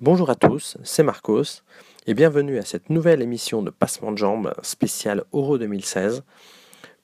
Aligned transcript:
Bonjour 0.00 0.30
à 0.30 0.36
tous, 0.36 0.76
c'est 0.84 1.02
Marcos 1.02 1.64
et 2.06 2.14
bienvenue 2.14 2.58
à 2.58 2.64
cette 2.64 2.88
nouvelle 2.88 3.20
émission 3.20 3.64
de 3.64 3.70
Passement 3.70 4.12
de 4.12 4.16
Jambes 4.16 4.54
spéciale 4.62 5.24
Euro 5.32 5.58
2016 5.58 6.22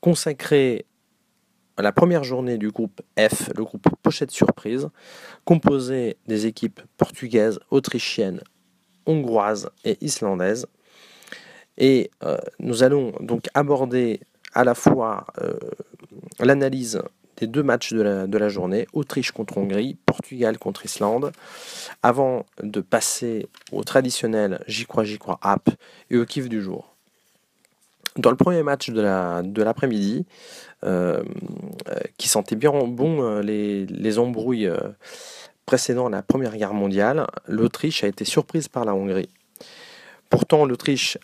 consacrée 0.01 0.87
à 1.77 1.83
la 1.83 1.91
première 1.91 2.23
journée 2.23 2.57
du 2.57 2.71
groupe 2.71 3.03
F, 3.19 3.51
le 3.57 3.65
groupe 3.65 3.89
Pochette 4.01 4.31
Surprise, 4.31 4.91
composé 5.45 6.19
des 6.29 6.47
équipes 6.47 6.81
portugaises, 6.97 7.59
autrichiennes, 7.71 8.41
hongroises 9.07 9.71
et 9.85 9.99
islandaises. 10.01 10.69
Et 11.77 12.13
euh, 12.23 12.39
nous 12.61 12.85
allons 12.85 13.13
donc 13.19 13.49
aborder 13.55 14.21
à 14.53 14.63
la 14.63 14.77
fois 14.77 15.27
euh, 15.41 15.59
l'analyse 16.39 17.03
des 17.37 17.47
deux 17.47 17.63
matchs 17.63 17.93
de 17.93 18.03
la, 18.03 18.49
journée, 18.49 18.87
Autriche 18.93 19.33
contre 19.33 19.59
Hongrie, 19.59 19.97
Portugal 20.07 20.59
contre 20.59 20.85
Islande, 20.85 21.33
avant 22.03 22.47
de 22.63 22.81
passer 22.81 23.49
au 23.73 23.83
traditionnel 23.85 24.63
J'y 24.67 24.87
crois, 24.87 25.05
j'y 25.05 25.19
crois 25.19 25.39
app 25.43 25.69
et 26.11 26.17
au 26.17 26.25
kiff 26.25 26.49
du 26.49 26.63
jour. 26.63 26.95
Dans 28.17 28.31
le 28.31 28.37
premier 28.37 28.63
match 28.63 28.91
de 28.91 29.63
l'après-midi, 29.63 30.25
euh, 30.85 31.23
qui 32.19 32.29
sentait 32.29 32.57
bien 32.57 32.71
bon 32.85 33.23
euh, 33.23 33.41
les, 33.41 34.19
embrouilles 34.19 34.67
euh, 34.67 34.77
précédant 35.65 36.11
la 36.11 36.23
Première 36.23 36.55
Guerre 36.59 36.75
mondiale, 36.75 37.27
l'Autriche 37.49 38.05
a 38.05 38.07
été 38.07 38.27
surprise 38.27 38.69
par 38.69 38.85
la 38.85 38.95
Hongrie. 38.95 39.31
Pourtant, 40.29 40.67
l'Autriche 40.67 41.17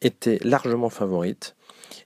était 0.00 0.40
largement 0.42 0.88
favorite 0.88 1.54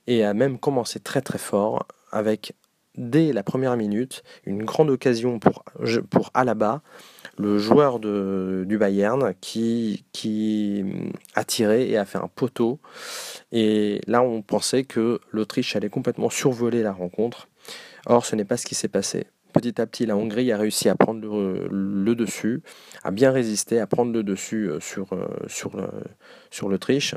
et 0.06 0.24
a 0.24 0.34
même 0.34 0.58
commencé 0.58 1.00
très 1.00 1.22
très 1.22 1.38
fort 1.38 1.86
avec 2.12 2.54
dès 2.96 3.32
la 3.32 3.42
première 3.42 3.76
minute 3.76 4.22
une 4.44 4.64
grande 4.64 4.90
occasion 4.90 5.38
pour, 5.38 5.64
pour 6.10 6.30
Alaba, 6.34 6.82
le 7.38 7.58
joueur 7.58 7.98
de, 7.98 8.64
du 8.66 8.78
Bayern, 8.78 9.34
qui, 9.40 10.04
qui 10.12 10.84
a 11.34 11.44
tiré 11.44 11.88
et 11.88 11.96
a 11.96 12.04
fait 12.04 12.18
un 12.18 12.28
poteau. 12.28 12.78
Et 13.50 14.00
là, 14.06 14.22
on 14.22 14.42
pensait 14.42 14.84
que 14.84 15.20
l'Autriche 15.30 15.74
allait 15.74 15.88
complètement 15.88 16.30
survoler 16.30 16.82
la 16.82 16.92
rencontre. 16.92 17.48
Or, 18.06 18.26
ce 18.26 18.36
n'est 18.36 18.44
pas 18.44 18.56
ce 18.56 18.66
qui 18.66 18.74
s'est 18.74 18.88
passé. 18.88 19.26
Petit 19.52 19.80
à 19.80 19.86
petit, 19.86 20.06
la 20.06 20.16
Hongrie 20.16 20.50
a 20.52 20.56
réussi 20.56 20.88
à 20.88 20.94
prendre 20.94 21.20
le, 21.70 22.14
dessus, 22.14 22.62
à 23.02 23.10
bien 23.10 23.30
résister, 23.30 23.80
à 23.80 23.86
prendre 23.86 24.12
le 24.12 24.22
dessus 24.22 24.68
euh, 24.68 24.80
sur, 24.80 25.12
euh, 25.12 25.26
sur, 25.46 25.72
sur 26.50 26.68
l'Autriche. 26.68 27.14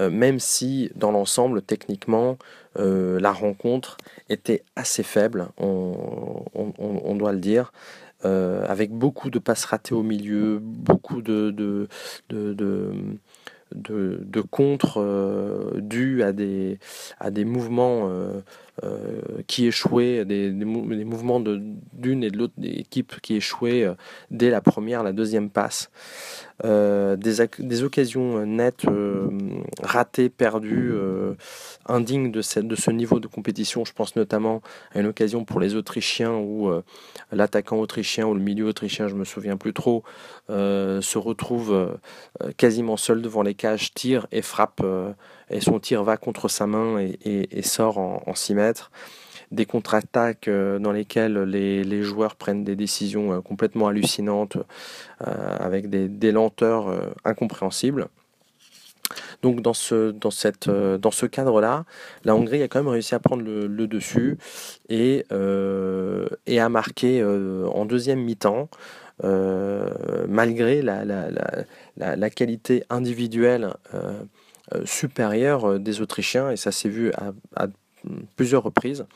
Euh, 0.00 0.10
même 0.10 0.38
si 0.38 0.90
dans 0.96 1.10
l'ensemble, 1.10 1.62
techniquement, 1.62 2.36
euh, 2.78 3.20
la 3.20 3.32
rencontre 3.32 3.96
était 4.28 4.62
assez 4.76 5.02
faible, 5.02 5.48
on, 5.58 7.14
doit 7.16 7.32
le 7.32 7.38
dire. 7.38 7.72
Euh, 8.24 8.64
avec 8.66 8.90
beaucoup 8.90 9.30
de 9.30 9.38
passes 9.38 9.66
ratées 9.66 9.94
au 9.94 10.02
milieu, 10.02 10.58
beaucoup 10.60 11.20
de, 11.20 11.50
de, 11.50 11.88
de, 12.30 14.40
contre 14.50 15.72
dus 15.76 16.22
à 16.22 16.32
des, 16.32 16.78
à 17.20 17.30
des 17.30 17.44
mouvements 17.44 18.10
qui 19.46 19.66
échouaient, 19.66 20.24
des, 20.24 20.50
mouvements 20.50 21.40
d'une 21.40 22.24
et 22.24 22.30
de 22.30 22.36
l'autre 22.36 22.54
équipe 22.62 23.20
qui 23.20 23.36
échouaient 23.36 23.86
dès 24.30 24.50
la 24.50 24.60
première, 24.60 25.02
la 25.02 25.12
deuxième 25.12 25.50
passe. 25.50 25.90
Euh, 26.64 27.16
des, 27.16 27.82
occasions 27.82 28.46
nettes 28.46 28.84
euh, 28.86 29.28
ratées, 29.82 30.28
perdues, 30.28 30.92
euh, 30.92 31.34
indignes 31.86 32.30
de, 32.30 32.38
de 32.60 32.74
ce 32.76 32.90
niveau 32.92 33.18
de 33.18 33.26
compétition. 33.26 33.84
Je 33.84 33.92
pense 33.92 34.14
notamment 34.14 34.62
à 34.94 35.00
une 35.00 35.06
occasion 35.06 35.44
pour 35.44 35.58
les 35.58 35.74
Autrichiens 35.74 36.34
où 36.34 36.70
l'attaquant 37.32 37.78
autrichien 37.78 38.26
ou 38.26 38.34
le 38.34 38.40
milieu 38.40 38.66
autrichien, 38.66 39.08
je 39.08 39.14
me 39.14 39.24
souviens 39.24 39.56
plus 39.56 39.72
trop, 39.72 40.04
se 40.48 41.18
retrouve 41.18 41.98
quasiment 42.56 42.96
seul 42.96 43.20
devant 43.20 43.42
les 43.42 43.54
cages, 43.54 43.92
tire 43.92 44.26
et 44.30 44.42
frappe, 44.42 44.82
et 45.50 45.60
son 45.60 45.78
tir 45.80 46.02
va 46.04 46.16
contre 46.16 46.48
sa 46.48 46.66
main 46.66 46.98
et, 46.98 47.62
sort 47.62 47.98
en, 47.98 48.22
en 48.26 48.34
6 48.34 48.54
mètres 48.54 48.90
des 49.54 49.66
contre-attaques 49.66 50.48
euh, 50.48 50.78
dans 50.78 50.92
lesquelles 50.92 51.38
les, 51.42 52.02
joueurs 52.02 52.36
prennent 52.36 52.64
des 52.64 52.76
décisions 52.76 53.32
euh, 53.32 53.40
complètement 53.40 53.88
hallucinantes 53.88 54.56
euh, 55.26 55.56
avec 55.58 55.88
des, 55.88 56.32
lenteurs 56.32 57.14
incompréhensibles. 57.24 58.08
Donc 59.42 59.60
dans 59.60 59.74
ce, 59.74 60.10
dans 60.10 60.30
cette, 60.30 60.68
dans 60.68 61.10
ce 61.10 61.26
cadre-là, 61.26 61.84
la 62.24 62.34
Hongrie 62.34 62.62
a 62.62 62.68
quand 62.68 62.80
même 62.80 62.88
réussi 62.88 63.14
à 63.14 63.20
prendre 63.20 63.42
le, 63.42 63.86
dessus 63.86 64.38
et, 64.88 65.24
et 66.46 66.60
a 66.60 66.68
marqué 66.68 67.22
en 67.22 67.84
deuxième 67.84 68.20
mi-temps, 68.24 68.68
malgré 69.22 70.82
la, 70.82 71.04
la, 71.96 72.30
qualité 72.30 72.84
individuelle 72.88 73.74
supérieure 74.84 75.78
des 75.78 76.00
Autrichiens, 76.00 76.50
et 76.50 76.56
ça 76.56 76.72
s'est 76.72 76.88
vu 76.88 77.12
à 77.12 77.66
plusieurs 78.36 78.62
reprises. 78.62 79.06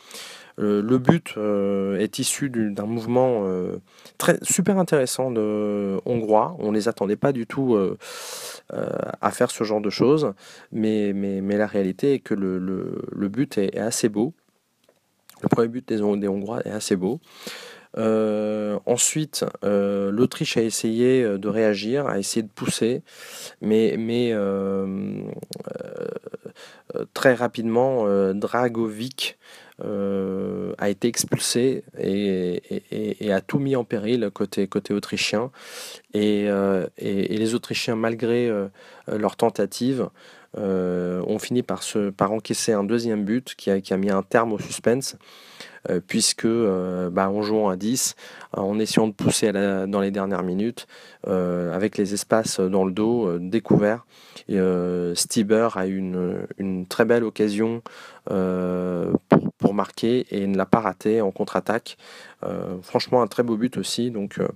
Euh, 0.59 0.83
le 0.83 0.99
but 0.99 1.35
euh, 1.37 1.99
est 1.99 2.19
issu 2.19 2.51
d'un 2.51 2.87
mouvement 2.87 3.43
euh, 3.45 3.77
très, 4.19 4.39
super 4.43 4.79
intéressant 4.79 5.31
de 5.31 6.01
Hongrois. 6.05 6.57
On 6.59 6.73
ne 6.73 6.77
les 6.77 6.89
attendait 6.89 7.17
pas 7.17 7.33
du 7.33 7.47
tout 7.47 7.79
à 8.71 9.31
faire 9.31 9.51
ce 9.51 9.65
genre 9.65 9.81
de 9.81 9.91
choses, 9.91 10.33
mais, 10.73 11.13
la 11.13 11.67
réalité 11.67 12.15
est 12.15 12.19
que 12.19 12.35
le, 12.35 13.29
but 13.29 13.59
est, 13.59 13.79
assez 13.79 14.09
beau. 14.09 14.35
Le 15.43 15.49
premier 15.49 15.69
but 15.69 15.87
des 15.89 16.03
Hongrois 16.03 16.61
est 16.65 16.71
assez 16.71 16.97
beau. 16.97 17.21
Ensuite, 17.97 19.45
l'Autriche 19.63 20.57
a 20.57 20.63
essayé 20.63 21.39
de 21.39 21.49
réagir, 21.49 22.07
a 22.07 22.19
essayé 22.19 22.43
de 22.43 22.49
pousser, 22.49 23.03
mais, 23.61 23.97
très 27.15 27.35
rapidement, 27.35 28.07
Dragovic 28.35 29.39
euh, 29.85 30.75
a 30.79 30.89
été 30.89 31.07
expulsé 31.07 31.85
et, 31.97 33.33
a 33.33 33.41
tout 33.41 33.61
mis 33.61 33.77
en 33.77 33.85
péril 33.85 34.29
côté, 34.33 34.69
autrichien. 34.91 35.51
Et, 36.15 36.47
euh, 36.49 36.87
les 37.01 37.55
Autrichiens, 37.55 37.95
malgré 37.95 38.49
euh, 38.49 38.69
leur 39.07 39.37
tentative, 39.37 40.09
ont 40.57 41.39
fini 41.39 41.63
par, 41.63 41.83
se, 41.83 42.11
par 42.11 42.33
encaisser 42.33 42.73
un 42.73 42.83
deuxième 42.83 43.25
but 43.25 43.55
qui 43.55 43.71
a 43.71 43.97
mis 43.97 44.11
un 44.11 44.23
terme 44.23 44.53
au 44.53 44.59
suspense. 44.59 45.17
Puisque 46.07 46.47
bah, 46.47 47.31
en 47.31 47.43
jouant 47.43 47.69
à 47.69 47.77
10, 47.77 48.15
en 48.53 48.79
essayant 48.79 49.09
de 49.09 49.13
pousser 49.13 49.53
dans 49.53 50.01
les 50.01 50.11
dernières 50.11 50.43
minutes, 50.43 50.87
avec 51.27 51.97
les 51.97 52.15
espaces 52.15 52.61
dans 52.61 52.85
le 52.85 52.93
dos 52.93 53.39
découverts, 53.39 54.07
Stieber 55.15 55.77
a 55.77 55.87
eu 55.87 55.97
une, 55.97 56.87
très 56.87 57.05
belle 57.05 57.25
occasion 57.25 57.83
pour 59.59 59.75
marquer 59.75 60.27
et 60.31 60.47
ne 60.47 60.57
l'a 60.57 60.67
pas 60.67 60.81
raté 60.81 61.21
en 61.21 61.31
contre-attaque. 61.31 61.99
Euh, 62.45 62.81
franchement, 62.83 63.23
un 63.23 63.27
très 63.27 63.43
beau 63.43 63.57
but 63.57 63.77
aussi. 63.77 64.11
Donc, 64.11 64.39
euh, 64.39 64.49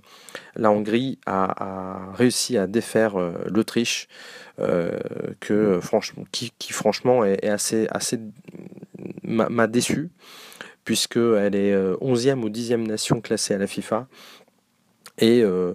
la 0.55 0.71
Hongrie 0.71 1.19
a, 1.25 2.11
réussi 2.13 2.57
à 2.57 2.67
défaire 2.67 3.19
euh, 3.19 3.33
l'Autriche, 3.47 4.07
qui, 5.41 6.73
franchement 6.73 7.25
est, 7.25 7.47
assez, 7.47 7.87
assez 7.89 8.19
m'a 9.23 9.67
déçu 9.67 10.09
puisqu'elle 10.83 11.55
est 11.55 11.75
11e 11.75 12.41
ou 12.41 12.49
10e 12.49 12.87
nation 12.87 13.21
classée 13.21 13.53
à 13.53 13.57
la 13.57 13.67
FIFA. 13.67 14.07
Euh, 15.21 15.73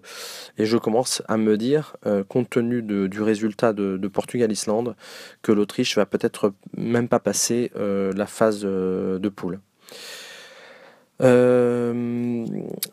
et, 0.56 0.66
je 0.66 0.76
commence 0.76 1.22
à 1.28 1.36
me 1.36 1.56
dire, 1.56 1.96
euh, 2.06 2.24
compte 2.24 2.50
tenu 2.50 2.82
du 2.82 3.22
résultat 3.22 3.72
de, 3.72 4.08
Portugal-Islande, 4.08 4.96
que 5.42 5.52
l'Autriche 5.52 5.96
va 5.96 6.06
peut-être 6.06 6.52
même 6.76 7.08
pas 7.08 7.20
passer 7.20 7.70
euh, 7.76 8.12
la 8.16 8.26
phase 8.26 8.62
de 8.62 9.28
poule. 9.28 9.60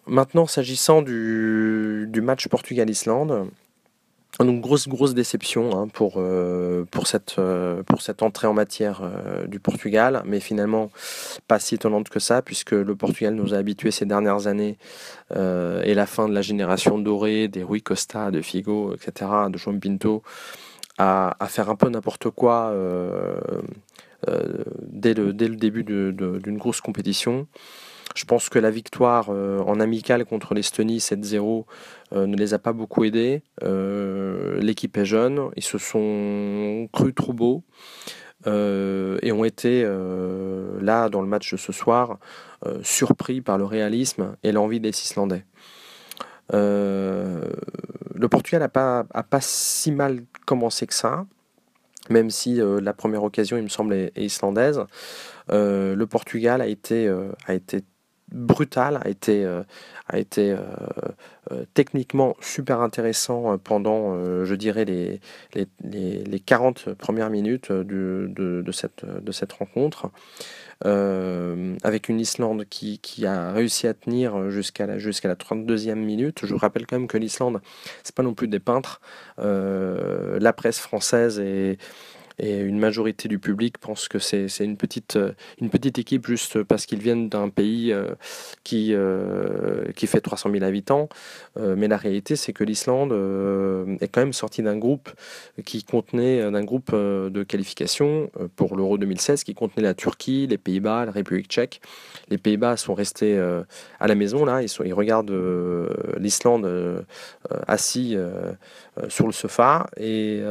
maintenant, 0.08 0.48
s'agissant 0.48 1.02
du, 1.02 2.22
match 2.22 2.48
Portugal-Islande, 2.48 3.50
donc 4.44 4.60
grosse 4.60 4.90
grosse 4.90 5.14
déception 5.14 5.80
hein, 5.80 5.88
pour, 5.88 6.16
euh, 6.18 6.84
pour, 6.92 7.08
cette, 7.08 7.36
euh, 7.40 7.84
pour 7.84 8.02
cette 8.02 8.22
entrée 8.22 8.48
en 8.48 8.54
matière 8.54 9.02
euh, 9.02 9.48
du 9.48 9.62
Portugal, 9.62 10.24
mais 10.26 10.42
finalement 10.42 10.92
pas 11.48 11.60
si 11.60 11.76
étonnante 11.76 12.10
que 12.10 12.20
ça, 12.20 12.42
puisque 12.42 12.72
le 12.72 12.96
Portugal 12.96 13.34
nous 13.34 13.54
a 13.54 13.58
habitués 13.58 13.92
ces 13.92 14.06
dernières 14.06 14.48
années 14.48 14.78
et 15.34 15.94
la 15.94 16.06
fin 16.06 16.28
de 16.30 16.34
la 16.34 16.42
génération 16.42 16.98
dorée 16.98 17.48
des 17.48 17.64
Rui 17.64 17.82
Costa, 17.82 18.32
de 18.32 18.42
Figo, 18.42 18.94
etc., 18.94 19.32
de 19.50 19.58
João 19.58 19.80
Pinto, 19.80 20.22
à, 20.98 21.36
à 21.44 21.48
faire 21.48 21.70
un 21.70 21.76
peu 21.76 21.90
n'importe 21.90 22.30
quoi 22.30 22.74
dès, 24.82 25.14
le, 25.14 25.34
dès 25.34 25.48
le 25.48 25.56
début 25.56 25.84
d'une 25.84 26.58
grosse 26.58 26.82
compétition. 26.82 27.48
Je 28.16 28.24
pense 28.24 28.48
que 28.48 28.58
la 28.60 28.72
victoire 28.72 29.28
euh, 29.30 29.60
en 29.60 29.82
amical 29.82 30.26
contre 30.26 30.54
l'Estonie 30.54 31.00
7-0 31.00 31.66
euh, 32.14 32.26
ne 32.26 32.38
les 32.38 32.54
a 32.54 32.60
pas 32.60 32.72
beaucoup 32.72 33.04
aidés. 33.04 33.44
Euh, 33.64 34.58
l'équipe 34.62 34.96
est 34.98 35.06
jeune, 35.06 35.50
ils 35.58 35.64
se 35.64 35.78
sont 35.78 36.88
crus 36.94 37.14
trop 37.14 37.34
beaux 37.34 37.64
et 38.48 39.32
ont 39.32 39.44
été 39.44 39.84
là 40.82 41.10
dans 41.10 41.22
le 41.24 41.28
match 41.28 41.52
de 41.54 41.58
ce 41.58 41.72
soir 41.72 42.20
surpris 42.84 43.42
par 43.42 43.58
le 43.58 43.66
réalisme 43.66 44.36
et 44.44 44.52
l'envie 44.52 44.80
des 44.80 44.90
Islandais. 44.90 45.46
le 46.52 47.50
Portugal 48.30 48.62
n'a 48.62 48.70
pas 49.24 49.42
si 49.42 49.92
mal 49.92 50.22
commencé 50.46 50.86
que 50.86 50.94
ça, 50.94 51.26
même 52.12 52.30
si 52.30 52.62
la 52.62 52.94
première 52.94 53.24
occasion, 53.24 53.58
il 53.58 53.64
me 53.64 53.70
semble, 53.70 53.96
est, 53.96 54.12
islandaise. 54.16 54.84
le 55.50 56.06
Portugal 56.06 56.62
a 56.62 56.68
été, 56.68 57.12
a 57.48 57.54
été 57.56 57.84
brutal, 58.32 59.00
a 59.04 59.10
été, 59.10 59.46
a 60.08 60.18
été 60.18 60.56
techniquement 61.74 62.36
super 62.42 62.82
intéressant 62.82 63.58
pendant, 63.58 64.44
je 64.46 64.56
dirais, 64.56 64.86
les, 64.86 65.20
les, 65.54 65.68
les, 66.24 66.40
40 66.40 66.94
premières 66.94 67.30
minutes 67.30 67.72
de, 67.72 68.72
cette, 68.72 69.54
rencontre. 69.54 70.10
avec 70.84 72.10
une 72.10 72.20
Islande 72.20 72.66
qui, 72.70 73.26
a 73.26 73.52
réussi 73.52 73.88
à 73.88 73.94
tenir 73.94 74.50
jusqu'à 74.50 74.88
la, 74.88 74.98
jusqu'à 74.98 75.28
la 75.28 75.36
32e 75.36 75.96
minute. 75.96 76.46
Je 76.46 76.56
rappelle 76.56 76.88
quand 76.88 76.98
même 76.98 77.08
que 77.08 77.18
l'Islande, 77.18 77.62
c'est 78.04 78.16
pas 78.16 78.24
non 78.24 78.34
plus 78.34 78.48
des 78.48 78.60
peintres. 78.60 79.02
la 79.38 80.54
presse 80.54 80.80
française 80.80 81.40
est 81.40 81.78
et 82.38 82.60
une 82.60 82.80
majorité 82.80 83.28
du 83.28 83.40
public 83.40 83.78
pense 83.78 84.08
que 84.08 84.20
c'est 84.20 84.48
une 84.60 84.78
petite, 84.78 85.16
euh, 85.16 85.32
une 85.62 85.70
petite 85.70 86.00
équipe 86.00 86.28
juste 86.28 86.64
parce 86.64 86.86
qu'ils 86.86 87.00
viennent 87.00 87.30
d'un 87.30 87.50
pays 87.50 87.94
euh, 87.94 88.14
qui, 88.64 88.94
euh, 88.94 89.92
qui 89.94 90.08
fait 90.08 90.22
300 90.22 90.52
000 90.52 90.64
habitants. 90.64 91.08
mais 91.58 91.88
la 91.88 91.98
réalité, 91.98 92.36
c'est 92.36 92.54
que 92.54 92.64
l'Islande 92.64 93.12
est 94.02 94.08
quand 94.08 94.22
même 94.22 94.34
sortie 94.34 94.62
d'un 94.62 94.78
groupe 94.78 95.10
qui 95.64 95.84
contenait 95.84 96.52
d'un 96.52 96.64
groupe 96.64 96.94
de 96.94 97.44
qualification 97.44 98.30
pour 98.56 98.76
l'Euro 98.76 98.98
2016 98.98 99.44
qui 99.44 99.54
contenait 99.54 99.84
la 99.84 99.94
Turquie, 99.94 100.48
les 100.48 100.58
Pays-Bas, 100.58 101.06
la 101.06 101.12
République 101.12 101.48
tchèque. 101.48 101.82
Les 102.30 102.38
Pays-Bas 102.38 102.78
sont 102.78 102.94
restés 102.94 103.38
à 104.00 104.08
la 104.08 104.16
maison 104.16 104.46
là, 104.46 104.62
ils, 104.62 104.94
regardent 104.94 105.36
l'Islande 106.18 107.06
assis 107.68 108.18
sur 109.08 109.28
le 109.28 109.34
sofa 109.34 109.88
et, 109.98 110.42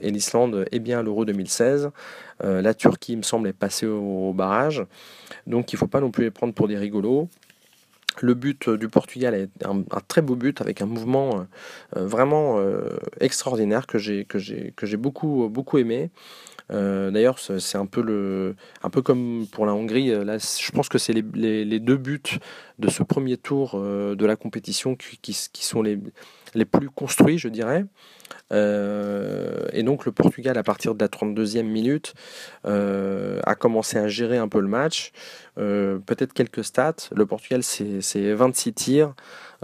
et 0.00 0.10
l'Islande 0.10 0.66
est 0.70 0.80
bien 0.80 1.00
à 1.00 1.02
l'Euro 1.02 1.21
2016. 1.24 1.90
Euh, 2.44 2.62
la 2.62 2.74
Turquie, 2.74 3.16
me 3.16 3.22
semble, 3.22 3.48
est 3.48 3.52
passée 3.52 3.86
au, 3.86 4.32
barrage. 4.32 4.84
Donc 5.46 5.72
il 5.72 5.76
ne 5.76 5.78
faut 5.78 5.86
pas 5.86 6.00
non 6.00 6.10
plus 6.10 6.24
les 6.24 6.30
prendre 6.30 6.54
pour 6.54 6.68
des 6.68 6.76
rigolos. 6.76 7.28
Le 8.20 8.34
but 8.34 8.68
du 8.68 8.88
Portugal 8.88 9.34
est 9.34 9.48
un, 9.64 9.82
très 10.06 10.20
beau 10.20 10.36
but 10.36 10.60
avec 10.60 10.82
un 10.82 10.86
mouvement 10.86 11.46
euh, 11.96 12.06
vraiment 12.06 12.58
euh, 12.58 12.98
extraordinaire 13.20 13.86
que 13.86 13.98
j'ai 13.98 14.96
beaucoup 14.98 15.48
beaucoup 15.48 15.78
aimé. 15.78 16.10
D'ailleurs, 16.72 17.38
c'est 17.38 17.76
un 17.76 17.86
peu 17.86 18.54
un 18.82 18.90
peu 18.90 19.02
comme 19.02 19.46
pour 19.52 19.66
la 19.66 19.74
Hongrie. 19.74 20.08
Là, 20.24 20.38
je 20.38 20.70
pense 20.72 20.88
que 20.88 20.98
c'est 20.98 21.12
les, 21.12 21.80
deux 21.80 21.96
buts 21.96 22.22
de 22.78 22.88
ce 22.88 23.02
premier 23.02 23.36
tour 23.36 23.78
de 23.78 24.26
la 24.26 24.36
compétition 24.36 24.96
qui, 24.96 25.34
sont 25.34 25.82
les, 25.82 25.98
les 26.54 26.64
plus 26.64 26.90
construits, 26.90 27.38
je 27.38 27.48
dirais. 27.48 27.84
Euh, 28.52 29.66
et 29.72 29.82
donc 29.82 30.04
le 30.04 30.12
Portugal, 30.12 30.58
à 30.58 30.62
partir 30.62 30.94
de 30.94 31.02
la 31.02 31.08
32e 31.08 31.62
minute, 31.62 32.14
euh, 32.66 33.40
a 33.44 33.54
commencé 33.54 33.98
à 33.98 34.08
gérer 34.08 34.38
un 34.38 34.48
peu 34.48 34.60
le 34.60 34.68
match. 34.68 35.12
Euh, 35.58 35.98
peut-être 35.98 36.32
quelques 36.32 36.64
stats. 36.64 37.08
Le 37.14 37.26
Portugal, 37.26 37.62
c'est 37.62 38.32
26 38.32 38.72
tirs, 38.74 39.14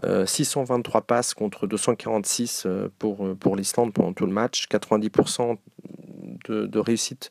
623 0.02 1.02
passes 1.02 1.34
contre 1.34 1.66
246 1.66 2.66
pour, 2.99 3.37
pour 3.37 3.56
l'Islande 3.56 3.93
pendant 3.93 4.12
tout 4.12 4.26
le 4.26 4.32
match, 4.32 4.66
90% 4.70 5.56
de, 6.48 6.66
de, 6.66 6.78
réussite 6.78 7.30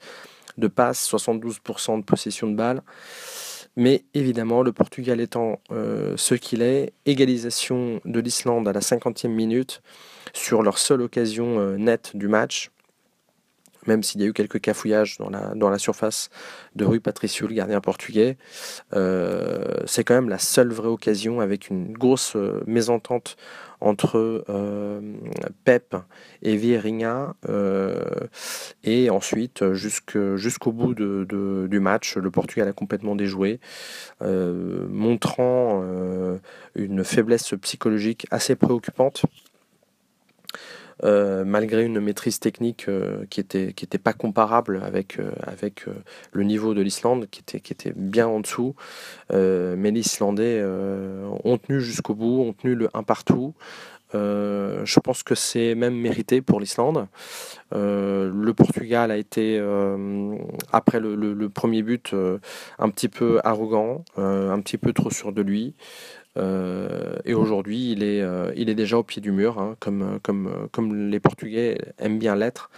de 0.58 0.68
passes, 0.68 1.12
72% 1.12 2.00
de 2.00 2.04
possession 2.04 2.48
de 2.48 2.56
balles. 2.56 2.82
Mais 3.76 4.06
évidemment, 4.16 4.64
le 4.64 4.72
Portugal 4.72 5.22
étant 5.22 5.60
ce 5.70 6.34
qu'il 6.34 6.64
est, 6.64 6.94
égalisation 7.06 8.02
de 8.06 8.20
l'Islande 8.20 8.68
à 8.68 8.74
la 8.74 8.80
50e 8.80 9.28
minute 9.28 9.84
sur 10.34 10.64
leur 10.64 10.78
seule 10.78 11.02
occasion 11.02 11.60
euh, 11.60 11.78
nette 11.78 12.16
du 12.16 12.28
match, 12.28 12.72
même 13.88 14.04
s'il 14.04 14.22
y 14.22 14.24
a 14.24 14.28
eu 14.28 14.34
quelques 14.34 14.60
cafouillages 14.60 15.18
dans 15.18 15.70
la, 15.70 15.78
surface 15.78 16.30
de 16.76 16.86
Rui 16.86 17.00
Patricio, 17.00 17.48
le 17.48 17.54
gardien 17.54 17.82
portugais, 17.82 18.38
euh, 18.94 19.78
c'est 19.86 20.04
quand 20.04 20.16
même 20.16 20.30
la 20.30 20.40
seule 20.40 20.72
vraie 20.72 20.88
occasion 20.88 21.40
avec 21.40 21.70
une 21.70 21.94
grosse 21.94 22.36
euh, 22.36 22.64
mésentente 22.66 23.38
entre 23.80 24.44
Pep 25.64 25.96
et 26.42 26.58
Vieirinha. 26.58 27.36
et 28.84 29.10
ensuite, 29.12 29.74
jusqu'au 29.74 30.72
bout 30.72 30.96
du 30.96 31.80
match, 31.80 32.18
le 32.18 32.32
Portugal 32.32 32.68
a 32.68 32.74
complètement 32.74 33.16
déjoué, 33.16 33.60
montrant 34.20 35.84
une 36.74 37.04
faiblesse 37.04 37.54
psychologique 37.62 38.26
assez 38.32 38.56
préoccupante 38.56 39.28
euh, 41.04 41.44
malgré 41.46 41.86
une 41.86 42.00
maîtrise 42.00 42.40
technique 42.40 42.88
euh, 42.88 43.26
qui 43.30 43.40
était 43.40 43.74
qui 43.74 43.86
était 43.86 44.00
pas 44.00 44.14
comparable 44.14 44.82
avec 44.84 45.20
euh, 45.20 45.32
le 46.32 46.44
niveau 46.44 46.74
de 46.74 46.82
l'Islande 46.82 47.28
qui 47.30 47.42
était 47.42 47.94
bien 47.96 48.28
en 48.28 48.40
dessous 48.40 48.76
mais 49.30 49.92
les 49.92 50.00
Islandais 50.00 50.64
ont 50.64 51.58
tenu 51.58 51.82
jusqu'au 51.82 52.16
bout 52.16 52.42
ont 52.42 52.54
tenu 52.54 52.76
le 52.76 52.90
1 52.94 53.04
partout 53.04 53.54
je 54.14 55.00
pense 55.00 55.22
que 55.24 55.36
c'est 55.36 55.76
même 55.76 55.96
mérité 55.96 56.42
pour 56.42 56.60
l'Islande. 56.60 57.08
le 57.72 58.52
Portugal 58.54 59.12
a 59.12 59.18
été, 59.18 59.62
après 60.72 61.00
le, 61.00 61.50
premier 61.50 61.84
but, 61.84 62.16
un 62.80 62.90
petit 62.90 63.10
peu 63.10 63.42
arrogant, 63.44 64.06
un 64.16 64.60
petit 64.62 64.78
peu 64.78 64.94
trop 64.94 65.12
sûr 65.12 65.34
de 65.34 65.42
lui. 65.42 65.76
Euh, 66.38 67.18
et 67.26 67.34
aujourd'hui, 67.34 67.92
il, 67.92 68.04
est, 68.04 68.22
euh, 68.22 68.52
il 68.56 68.70
est 68.70 68.76
déjà 68.76 68.98
au 68.98 69.04
pied 69.04 69.22
du 69.22 69.32
mur, 69.32 69.60
hein, 69.60 69.76
comme, 69.80 70.20
comme, 70.22 71.10
les 71.10 71.20
Portugais 71.20 71.78
aiment 72.00 72.20
bien 72.20 72.36
l'être 72.36 72.70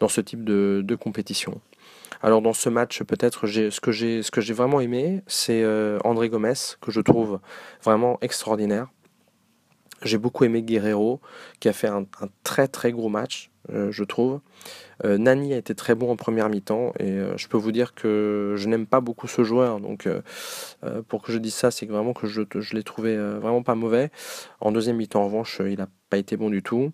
dans 0.00 0.08
ce 0.08 0.20
type 0.20 0.44
de, 0.44 0.96
compétition. 0.98 1.60
Alors 2.22 2.42
dans 2.42 2.52
ce 2.52 2.68
match, 2.68 3.02
peut-être, 3.02 3.46
ce 3.46 3.80
que 3.80 4.40
j'ai 4.40 4.54
vraiment 4.54 4.80
aimé, 4.80 5.22
c'est 5.26 5.62
euh, 5.62 5.98
André 6.04 6.28
Gomes, 6.28 6.54
que 6.80 6.90
je 6.90 7.00
trouve 7.00 7.40
vraiment 7.82 8.18
extraordinaire. 8.20 8.88
J'ai 10.04 10.18
beaucoup 10.18 10.44
aimé 10.44 10.62
Guerrero, 10.62 11.20
qui 11.60 11.68
a 11.68 11.72
fait 11.72 11.88
un, 11.88 12.06
très 12.44 12.68
très 12.68 12.92
gros 12.92 13.08
match, 13.08 13.50
je 13.68 14.04
trouve. 14.04 14.40
Euh, 15.04 15.18
Nani 15.18 15.52
a 15.54 15.56
été 15.56 15.74
très 15.74 15.94
bon 15.94 16.10
en 16.10 16.16
première 16.16 16.48
mi-temps 16.48 16.92
et 16.98 17.10
euh, 17.10 17.36
je 17.36 17.48
peux 17.48 17.56
vous 17.56 17.72
dire 17.72 17.94
que 17.94 18.54
je 18.56 18.68
n'aime 18.68 18.86
pas 18.86 19.00
beaucoup 19.00 19.26
ce 19.26 19.42
joueur. 19.42 19.80
Donc 19.80 20.06
euh, 20.06 20.22
pour 21.08 21.22
que 21.22 21.32
je 21.32 21.38
dise 21.38 21.54
ça, 21.54 21.70
c'est 21.70 21.86
vraiment 21.86 22.12
que 22.12 22.26
je, 22.26 22.42
je 22.54 22.74
l'ai 22.74 22.82
trouvé 22.82 23.16
vraiment 23.16 23.62
pas 23.62 23.74
mauvais. 23.74 24.10
En 24.60 24.72
deuxième 24.72 24.96
mi-temps, 24.96 25.22
en 25.22 25.26
revanche, 25.26 25.60
il 25.64 25.78
n'a 25.78 25.88
pas 26.10 26.18
été 26.18 26.36
bon 26.36 26.50
du 26.50 26.62
tout. 26.62 26.92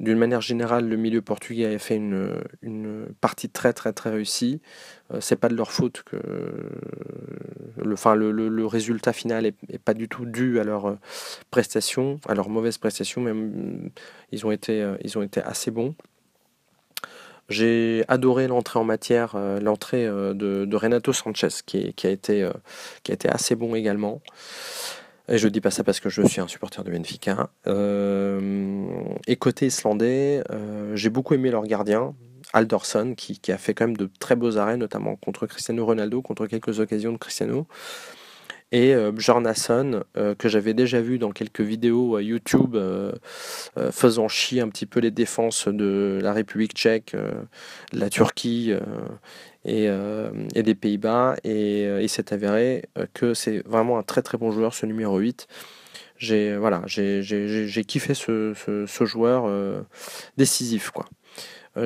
D'une 0.00 0.18
manière 0.18 0.40
générale, 0.40 0.88
le 0.88 0.96
milieu 0.96 1.22
portugais 1.22 1.74
a 1.74 1.78
fait 1.78 1.96
une, 1.96 2.34
une 2.62 3.06
partie 3.20 3.50
très 3.50 3.72
très 3.72 3.92
très 3.92 4.10
réussie. 4.10 4.60
c'est 5.20 5.36
pas 5.36 5.48
de 5.48 5.54
leur 5.54 5.70
faute 5.70 6.02
que 6.02 6.16
le, 7.88 7.94
enfin, 7.94 8.14
le, 8.14 8.30
le, 8.30 8.66
résultat 8.66 9.12
final 9.12 9.46
est, 9.46 9.78
pas 9.78 9.94
du 9.94 10.08
tout 10.08 10.26
dû 10.26 10.60
à 10.60 10.64
leur 10.64 10.96
prestation, 11.50 12.20
à 12.28 12.34
leur 12.34 12.48
mauvaise 12.48 12.78
prestation. 12.78 13.20
Même 13.20 13.90
ils 14.30 14.46
ont 14.46 14.50
été, 14.50 14.86
ils 15.02 15.18
ont 15.18 15.22
été 15.22 15.42
assez 15.42 15.70
bons. 15.70 15.94
J'ai 17.48 18.04
adoré 18.08 18.46
l'entrée 18.46 18.78
en 18.78 18.84
matière, 18.84 19.32
euh, 19.34 19.58
l'entrée 19.58 20.06
euh, 20.06 20.34
de, 20.34 20.76
Renato 20.76 21.12
Sanchez, 21.12 21.48
qui, 21.64 21.94
a 22.04 22.10
été, 22.10 22.42
euh, 22.42 22.52
qui 23.02 23.12
a 23.12 23.14
été 23.14 23.28
assez 23.28 23.54
bon 23.54 23.74
également. 23.74 24.20
Et 25.30 25.38
je 25.38 25.48
dis 25.48 25.60
pas 25.60 25.70
ça 25.70 25.84
parce 25.84 26.00
que 26.00 26.08
je 26.08 26.22
suis 26.22 26.40
un 26.40 26.48
supporter 26.48 26.84
de 26.84 26.90
Benfica. 26.90 27.50
et 27.66 29.36
côté 29.36 29.66
islandais, 29.66 30.42
j'ai 30.94 31.10
beaucoup 31.10 31.34
aimé 31.34 31.50
leur 31.50 31.66
gardien, 31.66 32.14
Alderson, 32.52 33.14
qui, 33.16 33.38
qui, 33.38 33.52
a 33.52 33.58
fait 33.58 33.74
quand 33.74 33.86
même 33.86 33.96
de 33.96 34.10
très 34.18 34.36
beaux 34.36 34.56
arrêts, 34.56 34.76
notamment 34.76 35.16
contre 35.16 35.46
Cristiano 35.46 35.84
Ronaldo, 35.84 36.22
contre 36.22 36.46
quelques 36.46 36.80
occasions 36.80 37.12
de 37.12 37.18
Cristiano 37.18 37.66
et 38.72 38.94
euh, 38.94 39.12
Bjornason, 39.12 40.04
euh, 40.16 40.34
que 40.34 40.48
j'avais 40.48 40.74
déjà 40.74 41.00
vu 41.00 41.18
dans 41.18 41.30
quelques 41.30 41.60
vidéos 41.60 42.18
YouTube 42.18 42.74
euh, 42.74 43.12
faisant 43.90 44.28
chier 44.28 44.60
un 44.60 44.68
petit 44.68 44.86
peu 44.86 45.00
les 45.00 45.10
défenses 45.10 45.68
de 45.68 46.18
la 46.22 46.32
République 46.32 46.72
tchèque, 46.72 47.14
de 47.14 47.98
la 47.98 48.10
Turquie 48.10 48.72
et, 49.64 49.88
et, 50.54 50.62
des 50.62 50.74
Pays-Bas. 50.74 51.36
Et 51.44 51.84
il 52.00 52.08
s'est 52.08 52.32
avéré 52.32 52.84
que 53.14 53.34
c'est 53.34 53.66
vraiment 53.66 53.98
un 53.98 54.02
très 54.02 54.22
très 54.22 54.38
bon 54.38 54.50
joueur, 54.50 54.74
ce 54.74 54.86
numéro 54.86 55.18
8 55.18 55.46
j'ai 56.16 56.56
voilà, 56.56 56.82
kiffé 56.88 58.12
ce, 58.12 58.52
ce 58.88 59.04
joueur 59.04 59.48
décisif. 60.36 60.90
Quoi. 60.90 61.04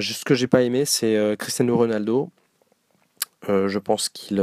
Ce 0.01 0.25
que 0.25 0.35
j'ai 0.35 0.47
pas 0.47 0.63
aimé, 0.63 0.85
c'est 0.85 1.37
Cristiano 1.39 1.77
Ronaldo. 1.77 2.31
je 3.49 3.79
pense 3.79 4.09
qu'il 4.09 4.41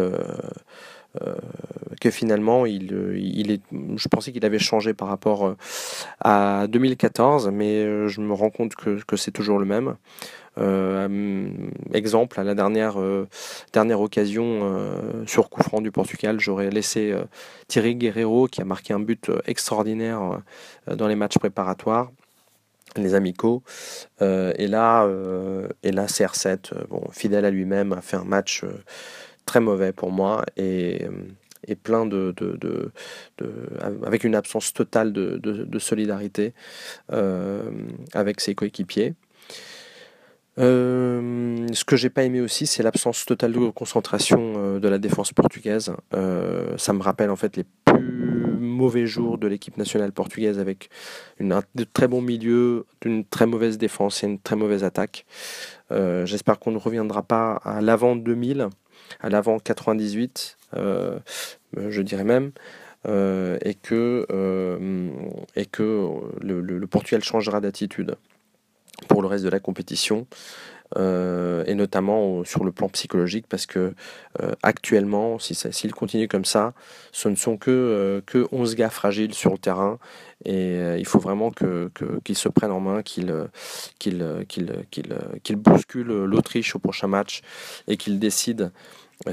euh, 1.21 1.33
que 1.99 2.11
finalement, 2.11 2.67
il, 2.67 2.93
euh, 2.93 3.17
il 3.17 3.51
est, 3.51 3.61
je 3.71 4.07
pensais 4.07 4.31
qu'il 4.31 4.45
avait 4.45 4.59
changé 4.59 4.93
par 4.93 5.07
rapport 5.07 5.47
euh, 5.47 5.57
à 6.19 6.67
2014, 6.67 7.49
mais 7.51 8.07
je 8.07 8.21
me 8.21 8.33
rends 8.33 8.51
compte 8.51 8.75
que, 8.75 9.03
que 9.03 9.17
c'est 9.17 9.31
toujours 9.31 9.57
le 9.59 9.65
même. 9.65 9.95
exemple, 11.93 12.39
à 12.39 12.43
la 12.43 12.53
dernière, 12.53 12.97
dernière 13.73 14.01
occasion 14.01 14.91
sur 15.25 15.49
coup 15.49 15.63
franc 15.63 15.81
du 15.81 15.91
Portugal, 15.91 16.39
j'aurais 16.39 16.69
laissé 16.69 17.15
Thierry 17.67 17.95
Guerrero 17.95 18.47
qui 18.47 18.61
a 18.61 18.65
marqué 18.65 18.93
un 18.93 18.99
but 18.99 19.31
extraordinaire 19.45 20.41
dans 20.87 21.07
les 21.07 21.15
matchs 21.15 21.37
préparatoires 21.37 22.11
les 22.95 23.13
amicaux. 23.15 23.63
et 24.21 24.67
là, 24.67 25.07
et 25.83 25.91
là 25.91 26.05
CR7, 26.05 26.87
bon, 26.89 27.03
fidèle 27.11 27.45
à 27.45 27.51
lui-même, 27.51 27.93
a 27.93 28.01
fait 28.01 28.17
un 28.17 28.23
match 28.23 28.65
très 29.45 29.59
mauvais 29.59 29.93
pour 29.93 30.11
moi 30.11 30.45
et, 30.57 31.07
et 31.67 31.75
plein 31.75 32.05
de, 32.05 32.33
avec 34.05 34.23
une 34.23 34.35
absence 34.35 34.73
totale 34.73 35.13
de, 35.13 35.79
solidarité 35.79 36.53
avec 38.13 38.41
ses 38.41 38.55
coéquipiers. 38.55 39.13
Euh, 40.59 41.67
ce 41.71 41.85
que 41.85 41.95
j'ai 41.95 42.09
pas 42.09 42.23
aimé 42.23 42.41
aussi, 42.41 42.67
c'est 42.67 42.83
l'absence 42.83 43.25
totale 43.25 43.53
de 43.53 43.69
concentration 43.69 44.53
euh, 44.57 44.79
de 44.79 44.87
la 44.89 44.97
défense 44.97 45.31
portugaise. 45.31 45.93
Euh, 46.13 46.77
ça 46.77 46.91
me 46.93 47.01
rappelle 47.01 47.29
en 47.29 47.35
fait 47.35 47.55
les 47.55 47.65
plus 47.85 48.08
mauvais 48.79 49.05
jours 49.05 49.37
de 49.37 49.47
l'équipe 49.47 49.77
nationale 49.77 50.13
portugaise 50.13 50.57
avec 50.57 50.89
un 51.39 51.61
très 51.93 52.07
bons 52.07 52.21
milieux, 52.21 52.85
une 53.03 53.25
très 53.25 53.45
mauvaise 53.45 53.77
défense 53.77 54.23
et 54.23 54.27
une 54.27 54.39
très 54.39 54.55
mauvaise 54.55 54.83
attaque. 54.85 55.25
J'espère 55.91 56.59
qu'on 56.59 56.71
ne 56.71 56.77
reviendra 56.77 57.23
pas 57.23 57.59
à 57.65 57.81
l'avant 57.81 58.15
2000, 58.15 58.69
à 59.19 59.29
l'avant 59.29 59.59
98, 59.59 60.57
je 60.75 62.01
dirais 62.01 62.23
même. 62.23 62.51
que, 63.03 64.25
et 65.55 65.65
que 65.65 66.09
le 66.41 66.87
Portugal 66.87 67.23
changera 67.23 67.59
d'attitude 67.59 68.15
pour 69.07 69.21
le 69.21 69.27
reste 69.27 69.43
de 69.43 69.49
la 69.49 69.59
compétition. 69.59 70.25
Euh, 70.97 71.63
et 71.67 71.75
notamment 71.75 72.43
sur 72.43 72.63
le 72.63 72.71
plan 72.71 72.89
psychologique 72.89 73.45
parce 73.47 73.67
que 73.67 73.93
euh, 74.41 74.53
actuellement 74.63 75.37
s'il 75.37 75.55
si 75.55 75.87
continue 75.89 76.27
comme 76.27 76.45
ça 76.45 76.73
ce 77.11 77.29
ne 77.29 77.35
sont 77.35 77.57
que, 77.57 77.69
euh, 77.69 78.21
que 78.25 78.47
11 78.51 78.73
gars 78.73 78.89
fragiles 78.89 79.35
sur 79.35 79.51
le 79.51 79.59
terrain. 79.59 79.99
Et 80.45 80.79
il 80.97 81.05
faut 81.05 81.19
vraiment 81.19 81.51
qu'ils 81.51 81.89
que, 81.93 82.33
se 82.33 82.47
prennent 82.47 82.71
en 82.71 82.79
main 82.79 83.03
qu'ils 83.03 83.27
bousculent 85.57 86.23
l'Autriche 86.23 86.75
au 86.75 86.79
prochain 86.79 87.07
match 87.07 87.41
et 87.87 87.97
qu'ils 87.97 88.19
décident 88.19 88.71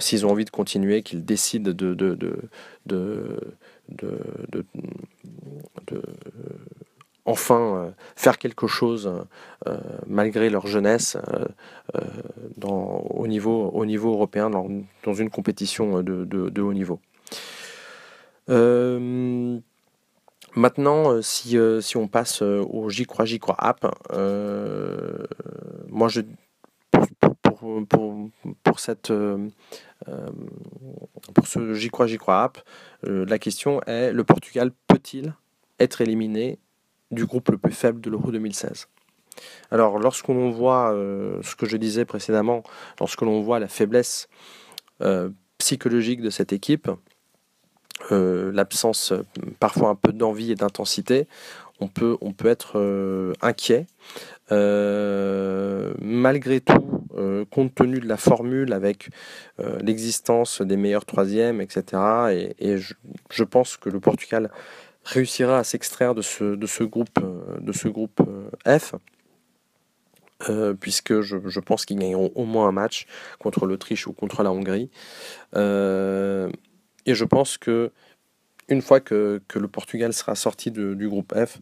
s'ils 0.01 0.27
ont 0.27 0.31
envie 0.31 0.45
de 0.45 0.51
continuer 0.51 1.03
qu'ils 1.03 1.25
décident 1.25 1.71
de, 1.71 1.95
de, 1.95 2.17
de, 2.17 2.51
de, 2.87 3.39
de 4.49 4.65
enfin 7.27 7.61
euh, 7.61 7.91
faire 8.15 8.39
quelque 8.39 8.67
chose 8.67 9.13
euh, 9.67 9.79
malgré 10.07 10.49
leur 10.49 10.67
jeunesse 10.67 11.19
euh, 11.95 12.01
au, 12.63 13.27
niveau, 13.27 13.69
au 13.71 13.85
niveau 13.85 14.13
européen 14.13 14.49
dans, 14.49 14.69
une 15.15 15.31
compétition 15.31 16.03
de, 16.03 16.61
haut 16.61 16.73
niveau. 16.73 17.01
Maintenant, 20.55 21.21
si, 21.21 21.59
on 21.97 22.09
passe 22.09 22.43
au 22.43 22.89
J'y 22.89 23.05
crois, 23.05 23.25
J'y 23.25 23.39
crois 23.39 23.57
app, 23.59 23.85
moi 25.89 26.09
je 26.09 26.23
pour, 28.63 28.79
cette 28.79 29.13
pour 31.35 31.47
ce 31.47 31.75
J'y 31.75 31.91
crois, 31.91 32.07
J'y 32.07 32.19
crois 32.19 32.43
app, 32.43 32.59
la 33.03 33.39
question 33.39 33.81
est 33.83 34.13
le 34.13 34.25
Portugal 34.25 34.71
peut-il 34.87 35.35
être 35.79 36.01
éliminé 36.01 36.59
du 37.11 37.27
groupe 37.27 37.51
le 37.51 37.59
plus 37.59 37.73
faible 37.73 38.01
de 38.01 38.11
l'Euro 38.11 38.31
2016. 38.31 38.89
Alors, 39.71 39.99
lorsque 39.99 40.29
l'on 40.29 40.51
voit 40.51 40.93
euh, 40.93 41.41
ce 41.43 41.57
que 41.57 41.67
je 41.67 41.77
disais 41.77 42.05
précédemment, 42.05 42.63
lorsque 43.01 43.23
l'on 43.23 43.43
voit 43.43 43.59
la 43.59 43.69
faiblesse 43.69 44.29
euh, 45.03 45.31
psychologique 45.59 46.21
de 46.21 46.31
cette 46.31 46.53
équipe, 46.53 46.91
euh, 48.13 48.53
l'absence 48.53 49.13
parfois 49.59 49.89
un 49.91 49.95
peu 49.95 50.13
d'envie 50.13 50.53
et 50.53 50.55
d'intensité, 50.55 51.27
on 51.81 51.89
peut, 51.89 52.17
être 52.45 53.35
inquiet. 53.43 53.87
malgré 56.01 56.61
tout, 56.61 57.05
compte 57.51 57.75
tenu 57.75 58.01
de 58.01 58.09
la 58.09 58.17
formule 58.17 58.73
avec 58.73 59.11
l'existence 59.83 60.63
des 60.63 60.79
meilleurs 60.79 61.05
troisièmes, 61.05 61.61
etc., 61.61 62.55
et, 62.59 62.79
je, 62.79 63.45
pense 63.45 63.77
que 63.77 63.91
le 63.91 64.01
Portugal 64.01 64.51
réussira 65.07 65.59
à 65.59 65.65
s'extraire 65.65 66.15
de 66.15 66.23
ce, 66.23 66.57
de 66.57 66.67
ce 66.67 66.83
groupe, 66.83 67.19
euh, 67.23 67.59
de 67.61 67.73
ce 67.73 67.89
groupe 67.89 68.21
euh, 68.27 68.79
F. 68.79 68.95
Euh, 70.51 70.75
puisque 70.75 71.23
je, 71.23 71.39
je 71.47 71.61
pense 71.61 71.87
qu'ils 71.87 71.99
gagneront 71.99 72.31
au 72.35 72.45
moins 72.45 72.69
un 72.69 72.73
match 72.73 73.07
contre 73.39 73.65
l'Autriche 73.65 74.07
ou 74.07 74.13
contre 74.13 74.43
la 74.43 74.53
Hongrie. 74.53 74.91
et 75.55 77.15
je 77.15 77.25
pense 77.25 77.57
que 77.57 77.91
une 78.69 78.83
fois 78.83 79.01
que, 79.01 79.41
que 79.49 79.59
le 79.59 79.69
Portugal 79.69 80.13
sera 80.13 80.35
sorti 80.35 80.71
du 80.71 81.09
groupe 81.09 81.33
F, 81.35 81.59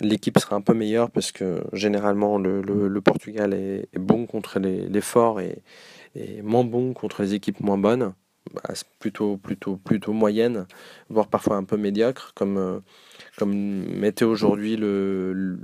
l'équipe 0.00 0.38
sera 0.38 0.56
un 0.56 0.60
peu 0.60 0.74
meilleure 0.74 1.10
parce 1.10 1.30
que 1.30 1.62
généralement 1.72 2.38
le, 2.38 2.62
le, 2.62 3.00
Portugal 3.00 3.54
est, 3.54 3.86
bon 3.96 4.26
contre 4.26 4.58
les, 4.58 4.88
les 4.88 5.00
forts 5.00 5.40
et, 5.40 5.62
et, 6.16 6.42
moins 6.42 6.64
bon 6.64 6.94
contre 6.94 7.22
les 7.22 7.34
équipes 7.34 7.60
moins 7.60 7.78
bonnes. 7.78 8.14
Bah, 8.52 8.62
plutôt, 8.98 9.36
plutôt, 9.36 9.76
plutôt 9.76 10.12
moyenne, 10.12 10.66
voire 11.08 11.28
parfois 11.28 11.56
un 11.56 11.62
peu 11.62 11.76
médiocre, 11.76 12.32
comme, 12.34 12.58
euh, 12.58 12.80
comme 13.38 13.54
mettait 13.54 14.24
aujourd'hui 14.24 14.76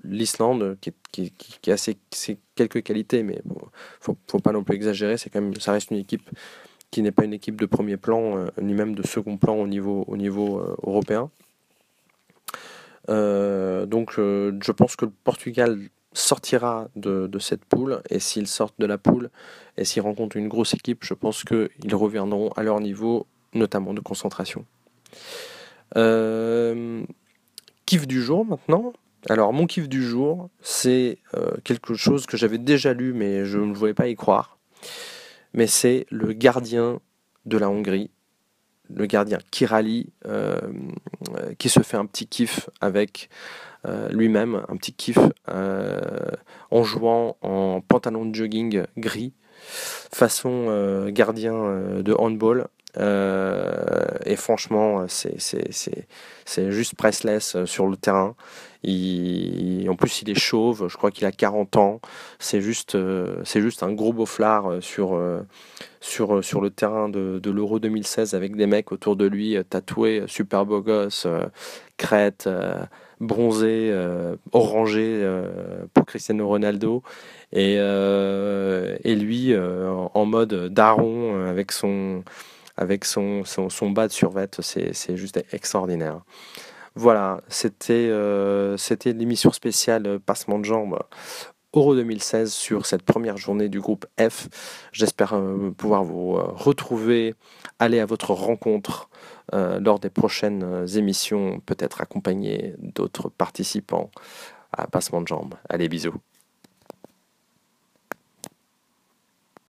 l'Islande, 0.04 0.78
qui, 0.80 0.92
qui, 1.10 1.32
qui, 1.32 1.72
a 1.72 1.76
ses, 1.76 1.98
quelques 2.54 2.84
qualités, 2.84 3.24
mais 3.24 3.40
bon, 3.44 3.56
faut, 4.00 4.16
faut 4.30 4.38
pas 4.38 4.52
non 4.52 4.62
plus 4.62 4.76
exagérer, 4.76 5.16
quand 5.32 5.40
même, 5.40 5.54
ça 5.56 5.72
reste 5.72 5.90
une 5.90 5.96
équipe 5.96 6.30
qui 6.92 7.02
n'est 7.02 7.10
pas 7.10 7.24
une 7.24 7.32
équipe 7.32 7.60
de 7.60 7.66
premier 7.66 7.96
plan, 7.96 8.38
euh, 8.38 8.46
ni 8.62 8.72
même 8.72 8.94
de 8.94 9.04
second 9.04 9.36
plan 9.36 9.56
au 9.56 9.66
niveau, 9.66 10.04
au 10.06 10.16
niveau 10.16 10.60
euh, 10.60 10.76
européen. 10.84 11.30
donc 13.08 14.12
je 14.16 14.72
pense 14.72 14.94
que 14.94 15.06
le 15.06 15.12
Portugal 15.24 15.78
sortira 16.16 16.88
de, 16.96 17.38
cette 17.38 17.64
poule. 17.64 18.00
Et 18.10 18.18
s'ils 18.18 18.46
sortent 18.46 18.78
de 18.78 18.86
la 18.86 18.98
poule 18.98 19.30
et 19.76 19.84
s'ils 19.84 20.02
rencontrent 20.02 20.36
une 20.36 20.48
grosse 20.48 20.74
équipe, 20.74 21.04
je 21.04 21.14
pense 21.14 21.44
qu'ils 21.44 21.94
reviendront 21.94 22.50
à 22.56 22.62
leur 22.62 22.80
niveau, 22.80 23.26
notamment 23.52 23.94
de 23.94 24.00
concentration. 24.00 24.64
Euh, 25.96 27.04
kiff 27.84 28.06
du 28.06 28.22
jour 28.22 28.44
maintenant. 28.44 28.92
Alors 29.28 29.52
mon 29.52 29.66
kiff 29.66 29.88
du 29.88 30.02
jour, 30.02 30.48
c'est 30.62 31.18
euh, 31.34 31.52
quelque 31.64 31.94
chose 31.94 32.26
que 32.26 32.36
j'avais 32.36 32.58
déjà 32.58 32.92
lu 32.92 33.12
mais 33.12 33.44
je 33.44 33.58
ne 33.58 33.74
voulais 33.74 33.94
pas 33.94 34.08
y 34.08 34.14
croire. 34.14 34.58
Mais 35.52 35.66
c'est 35.66 36.06
le 36.10 36.32
gardien 36.32 37.00
de 37.44 37.58
la 37.58 37.68
Hongrie, 37.68 38.10
le 38.94 39.06
gardien 39.06 39.38
Kirali, 39.50 40.12
euh, 40.26 40.60
qui 41.58 41.68
se 41.68 41.80
fait 41.80 41.96
un 41.96 42.06
petit 42.06 42.26
kiff 42.26 42.70
avec 42.80 43.28
euh, 43.86 44.08
lui-même, 44.10 44.62
un 44.68 44.76
petit 44.76 44.92
kiff 44.92 45.18
euh, 45.48 46.00
en 46.70 46.82
jouant 46.82 47.36
en 47.42 47.80
pantalon 47.80 48.24
de 48.24 48.34
jogging 48.34 48.82
gris, 48.96 49.32
façon 50.12 50.66
euh, 50.68 51.10
gardien 51.10 51.52
de 52.02 52.14
handball. 52.14 52.66
et 52.96 54.36
franchement, 54.36 55.06
c'est 55.08 56.70
juste 56.70 56.94
priceless 56.96 57.64
sur 57.64 57.86
le 57.86 57.96
terrain. 57.96 58.34
Il, 58.82 59.88
en 59.90 59.96
plus, 59.96 60.22
il 60.22 60.30
est 60.30 60.38
chauve, 60.38 60.88
je 60.88 60.96
crois 60.96 61.10
qu'il 61.10 61.26
a 61.26 61.32
40 61.32 61.76
ans. 61.76 62.00
C'est 62.38 62.60
juste, 62.60 62.96
juste 63.44 63.82
un 63.82 63.92
gros 63.92 64.12
beauflard 64.12 64.82
sur, 64.82 65.20
sur, 66.00 66.42
sur 66.42 66.60
le 66.60 66.70
terrain 66.70 67.08
de, 67.08 67.38
de 67.40 67.50
l'Euro 67.50 67.78
2016 67.78 68.34
avec 68.34 68.56
des 68.56 68.66
mecs 68.66 68.90
autour 68.90 69.16
de 69.16 69.26
lui 69.26 69.56
tatoués, 69.68 70.24
super 70.26 70.64
beau 70.64 70.80
gosse, 70.80 71.26
crête 71.98 72.48
bronzé, 73.20 73.90
euh, 73.92 74.36
orangé 74.52 75.20
euh, 75.22 75.86
pour 75.94 76.04
Cristiano 76.06 76.46
Ronaldo. 76.46 77.02
Et, 77.52 77.76
euh, 77.78 78.96
et 79.04 79.14
lui, 79.14 79.54
en 79.56 80.24
mode 80.26 80.68
daron, 80.72 81.44
avec 81.46 81.72
son, 81.72 82.22
avec 82.76 83.04
son, 83.04 83.44
son, 83.44 83.90
bas 83.90 84.08
de 84.08 84.12
survêt, 84.12 84.48
c'est 84.60 85.16
juste 85.16 85.42
extraordinaire. 85.52 86.20
Voilà, 86.94 87.42
c'était 87.48 88.10
c'était 88.78 89.12
l'émission 89.12 89.52
spéciale 89.52 90.18
Passement 90.24 90.58
de 90.58 90.64
jambes 90.64 90.98
Euro 91.74 91.94
2016 91.94 92.52
sur 92.52 92.86
cette 92.86 93.02
première 93.02 93.36
journée 93.36 93.68
du 93.68 93.80
groupe 93.80 94.06
F. 94.18 94.48
J'espère 94.92 95.40
pouvoir 95.76 96.04
vous 96.04 96.32
retrouver, 96.32 97.34
aller 97.78 98.00
à 98.00 98.06
votre 98.06 98.32
rencontre 98.32 99.08
lors 99.52 99.98
des 99.98 100.10
prochaines 100.10 100.62
euh, 100.62 100.86
émissions, 100.86 101.60
peut-être 101.60 102.00
accompagné 102.00 102.74
d'autres 102.78 103.28
participants 103.28 104.10
à 104.72 104.86
Passement 104.86 105.20
de 105.20 105.28
Jambes. 105.28 105.54
Allez, 105.68 105.88
bisous. 105.88 106.16